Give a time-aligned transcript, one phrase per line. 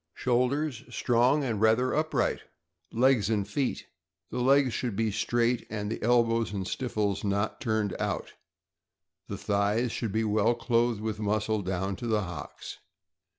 [0.15, 2.39] Shoulders strong and rather upright.
[2.91, 3.85] Legs and feet.—
[4.31, 8.33] The legs should be straight, and the elbows and stifles not turned out.
[9.27, 12.79] The thighs should be well clothed with muscle down to the hocks.